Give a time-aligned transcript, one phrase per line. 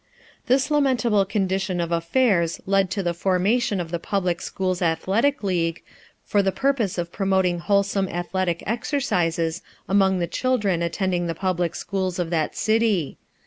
[0.47, 5.83] This lamentable condition of affairs led to the formation of the Public Schools Athletic League
[6.25, 12.17] for the purpose of promoting wholesome athletic exercises among the children attending the public schools
[12.17, 13.19] of that city.